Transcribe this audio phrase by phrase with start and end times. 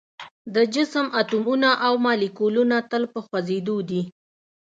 [0.55, 4.01] د جسم اتومونه او مالیکولونه تل په خوځیدو دي.